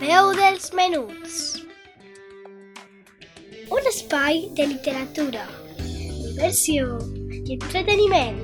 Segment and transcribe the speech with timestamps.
[0.00, 1.34] veu dels menuts.
[3.70, 5.42] Un espai de literatura,
[5.76, 6.96] diversió
[7.28, 8.38] i entreteniment.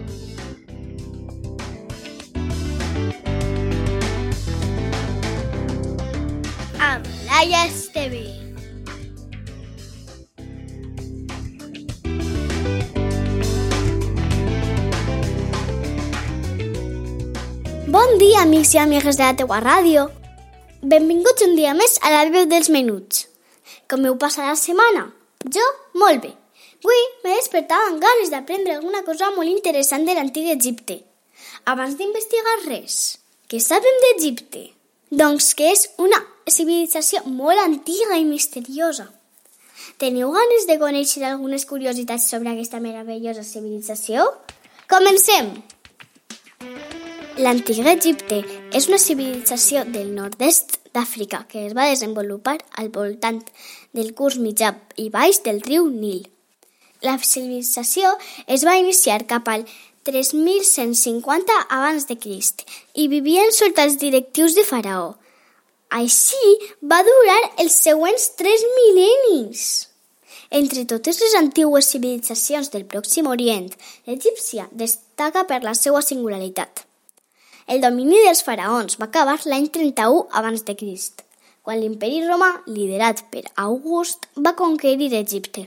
[6.76, 8.26] Amb Laia Esteve.
[17.88, 20.06] Bon dia, amics i amigues de la teua ràdio.
[20.82, 23.24] Benvinguts un dia més a la veu dels menuts.
[23.88, 25.06] Com heu passat la setmana?
[25.48, 25.64] Jo,
[25.96, 26.32] molt bé.
[26.84, 30.98] Avui m'he despertat amb ganes d'aprendre alguna cosa molt interessant de l'antic Egipte.
[31.72, 33.16] Abans d'investigar res,
[33.48, 34.66] què sabem d'Egipte?
[35.10, 39.08] Doncs que és una civilització molt antiga i misteriosa.
[39.98, 44.28] Teniu ganes de conèixer algunes curiositats sobre aquesta meravellosa civilització?
[44.92, 45.54] Comencem!
[47.36, 48.36] L'antic Egipte
[48.72, 53.42] és una civilització del nord-est d'Àfrica que es va desenvolupar al voltant
[53.92, 56.22] del curs mitjà i baix del riu Nil.
[57.04, 58.14] La civilització
[58.56, 59.66] es va iniciar cap al
[60.08, 65.12] 3150 abans de Crist i vivien sota els directius de Faraó.
[66.00, 69.68] Així va durar els següents tres mil·lennis.
[70.48, 73.68] Entre totes les antigues civilitzacions del Pròxim Orient,
[74.08, 76.85] l'egípcia destaca per la seva singularitat.
[77.66, 81.24] El domini dels faraons va acabar l'any 31 abans de Crist,
[81.66, 85.64] quan l'imperi romà, liderat per August, va conquerir Egipte.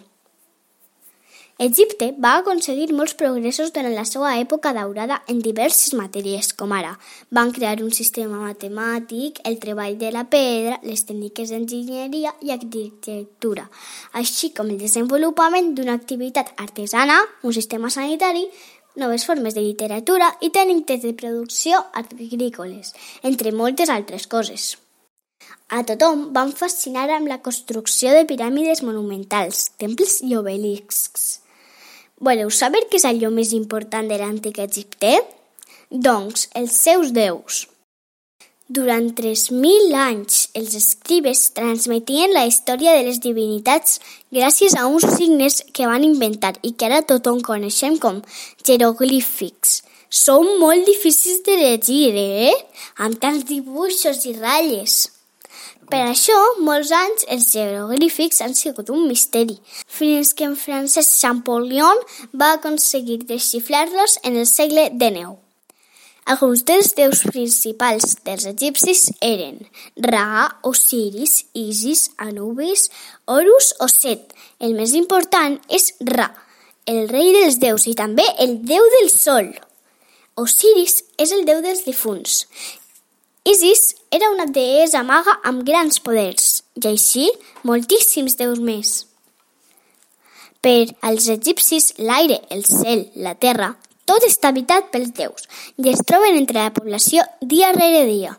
[1.60, 6.94] Egipte va aconseguir molts progressos durant la seva època daurada en diverses matèries, com ara
[7.36, 13.68] van crear un sistema matemàtic, el treball de la pedra, les tècniques d'enginyeria i arquitectura,
[14.16, 18.48] així com el desenvolupament d'una activitat artesana, un sistema sanitari,
[19.00, 24.76] noves formes de literatura i tècniques de producció agrícoles, entre moltes altres coses.
[25.70, 31.40] A tothom van fascinar amb la construcció de piràmides monumentals, temples i obeliscs.
[32.20, 35.20] Voleu saber què és allò més important de l'antic Egipte?
[35.90, 37.68] Doncs els seus déus.
[38.70, 43.96] Durant 3.000 anys, els escribes transmetien la història de les divinitats
[44.30, 48.20] gràcies a uns signes que van inventar i que ara tothom coneixem com
[48.70, 49.80] jeroglífics.
[50.14, 52.54] Són molt difícils de llegir, eh?
[53.02, 55.00] Amb tants dibuixos i ratlles.
[55.90, 59.58] Per això, molts anys, els jeroglífics han sigut un misteri,
[59.90, 62.06] fins que en Francesc Champollion
[62.38, 65.49] va aconseguir desxifrar-los en el segle XIX.
[66.26, 69.62] Alguns dels déus principals dels egipcis eren
[69.98, 72.90] Ra, Osiris, Isis, Anubis,
[73.26, 74.36] Horus o Set.
[74.60, 76.30] El més important és Ra,
[76.86, 79.50] el rei dels déus i també el déu del sol.
[80.40, 82.46] Osiris és el déu dels difunts
[83.50, 87.30] Isis era una deessa maga amb grans poders, i així
[87.66, 88.92] moltíssims déus més.
[90.62, 93.72] Per als egipcis, l'aire, el cel, la terra,
[94.10, 95.46] tot està habitat pels déus
[95.78, 98.36] i es troben entre la població dia rere dia.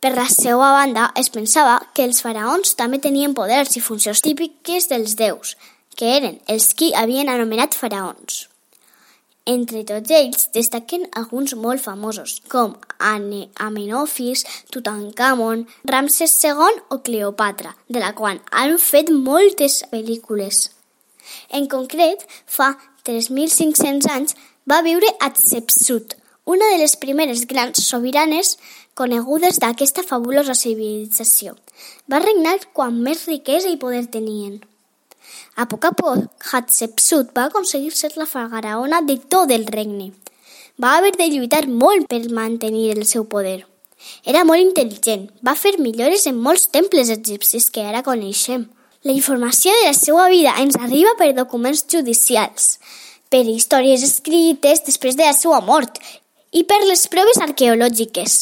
[0.00, 4.86] Per la seva banda, es pensava que els faraons també tenien poders i funcions típiques
[4.92, 5.56] dels déus,
[5.96, 8.44] que eren els qui havien anomenat faraons.
[9.46, 14.42] Entre tots ells destaquen alguns molt famosos, com Amenofis,
[14.74, 20.66] Tutankamon, Ramses II o Cleopatra, de la qual han fet moltes pel·lícules.
[21.50, 22.74] En concret, fa
[23.06, 24.36] 3.500 anys
[24.66, 28.56] va viure Hatshepsut, una de les primeres grans sobiranes
[28.98, 31.54] conegudes d'aquesta fabulosa civilització.
[32.10, 34.58] Va regnar quan més riquesa i poder tenien.
[35.54, 40.10] A poc a poc, Hatshepsut va aconseguir ser la faraona de tot el regne.
[40.82, 43.62] Va haver de lluitar molt per mantenir el seu poder.
[44.26, 48.66] Era molt intel·ligent, va fer millores en molts temples egipcis que ara coneixem.
[49.06, 52.76] La informació de la seva vida ens arriba per documents judicials,
[53.36, 55.98] per històries escrites després de la seva mort
[56.56, 58.36] i per les proves arqueològiques.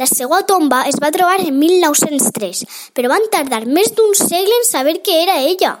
[0.00, 2.64] La seva tomba es va trobar en 1903,
[2.98, 5.76] però van tardar més d'un segle en saber què era ella.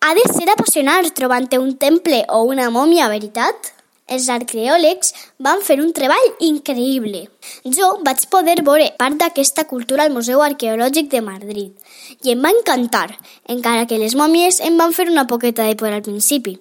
[0.00, 3.72] Ha de ser apassionant trobant un temple o una mòmia, veritat?
[4.08, 5.12] Els arqueòlegs
[5.42, 7.24] van fer un treball increïble.
[7.78, 11.74] Jo vaig poder veure part d'aquesta cultura al Museu Arqueològic de Madrid
[12.22, 13.10] i em va encantar,
[13.56, 16.60] encara que les mòmies em van fer una poqueta de por al principi.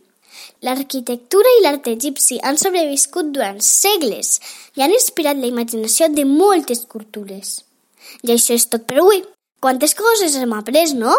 [0.64, 4.40] L'arquitectura i l'art egipci han sobreviscut durant segles
[4.76, 7.58] i han inspirat la imaginació de moltes cultures.
[8.24, 9.24] I això és tot per avui.
[9.60, 11.16] Quantes coses hem après, no?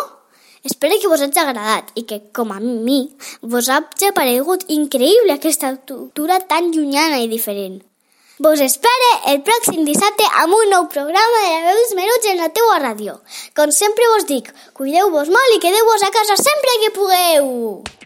[0.64, 3.02] Espero que vos hagi agradat i que, com a mi,
[3.42, 7.82] vos hagi paregut increïble aquesta cultura tan llunyana i diferent.
[8.38, 12.42] Vos espere el pròxim dissabte amb un nou programa de la veu dels menuts en
[12.42, 13.14] la teua ràdio.
[13.56, 18.05] Com sempre vos dic, cuideu-vos molt i quedeu-vos a casa sempre que pugueu!